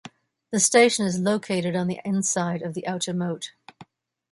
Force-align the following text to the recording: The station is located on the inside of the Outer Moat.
The 0.51 0.59
station 0.59 1.05
is 1.05 1.19
located 1.19 1.75
on 1.75 1.85
the 1.85 1.99
inside 2.03 2.63
of 2.63 2.73
the 2.73 2.87
Outer 2.87 3.13
Moat. 3.13 3.51